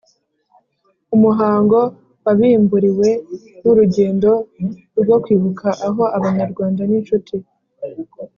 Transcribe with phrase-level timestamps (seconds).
[1.15, 1.79] Umuhango
[2.23, 3.09] wabimburiwe
[3.61, 4.31] n urugendo
[5.03, 7.35] rwo kwibuka aho Abanyarwanda n inshuti